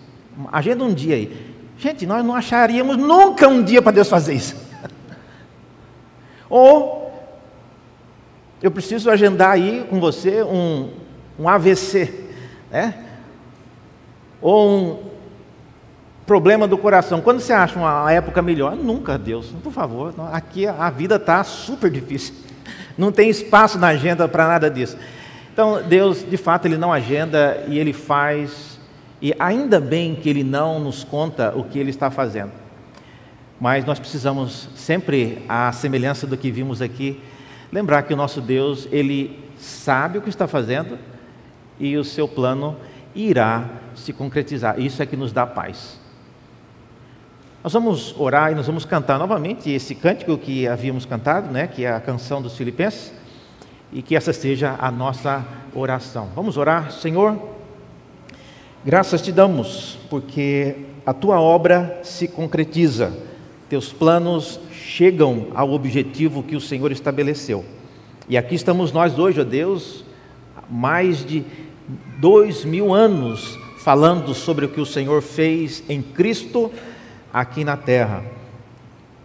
[0.52, 1.54] Agenda um dia aí.
[1.78, 4.54] Gente, nós não acharíamos nunca um dia para Deus fazer isso.
[6.50, 7.07] Ou
[8.62, 10.90] eu preciso agendar aí com você um,
[11.38, 12.12] um AVC,
[12.70, 13.04] né?
[14.40, 15.08] ou um
[16.26, 17.20] problema do coração.
[17.20, 18.76] Quando você acha uma época melhor?
[18.76, 20.14] Nunca, Deus, por favor.
[20.32, 22.34] Aqui a vida está super difícil.
[22.96, 24.96] Não tem espaço na agenda para nada disso.
[25.52, 28.78] Então, Deus, de fato, Ele não agenda e Ele faz,
[29.20, 32.52] e ainda bem que Ele não nos conta o que Ele está fazendo.
[33.60, 37.20] Mas nós precisamos sempre, à semelhança do que vimos aqui,
[37.72, 40.98] lembrar que o nosso Deus, Ele sabe o que está fazendo
[41.78, 42.76] e o seu plano
[43.14, 44.78] irá se concretizar.
[44.80, 45.98] Isso é que nos dá paz.
[47.62, 51.84] Nós vamos orar e nós vamos cantar novamente esse cântico que havíamos cantado, né, que
[51.84, 53.12] é a canção dos Filipenses,
[53.92, 55.44] e que essa seja a nossa
[55.74, 56.28] oração.
[56.34, 57.36] Vamos orar, Senhor.
[58.84, 63.12] Graças te damos, porque a tua obra se concretiza
[63.68, 67.64] teus planos chegam ao objetivo que o Senhor estabeleceu.
[68.28, 70.04] E aqui estamos nós hoje, ó Deus,
[70.70, 71.44] mais de
[72.18, 76.70] dois mil anos falando sobre o que o Senhor fez em Cristo
[77.32, 78.22] aqui na terra.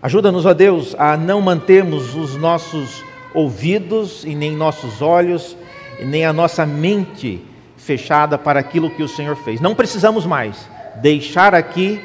[0.02, 5.58] Ajuda-nos, ó Deus, a não mantermos os nossos ouvidos e nem nossos olhos
[6.00, 7.42] e nem a nossa mente
[7.78, 9.60] fechada para aquilo que o Senhor fez.
[9.60, 10.70] Não precisamos mais
[11.02, 12.00] deixar aqui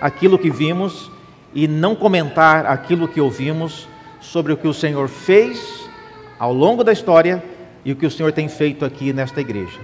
[0.00, 1.10] aquilo que vimos
[1.58, 3.88] e não comentar aquilo que ouvimos
[4.20, 5.90] sobre o que o Senhor fez
[6.38, 7.42] ao longo da história
[7.84, 9.80] e o que o Senhor tem feito aqui nesta igreja.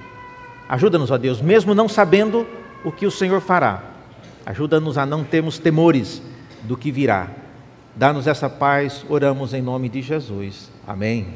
[0.68, 2.46] Ajuda-nos, ó Deus, mesmo não sabendo
[2.84, 3.82] o que o Senhor fará.
[4.46, 6.22] Ajuda-nos a não termos temores
[6.62, 7.26] do que virá.
[7.96, 10.70] Dá-nos essa paz, oramos em nome de Jesus.
[10.86, 11.26] Amém.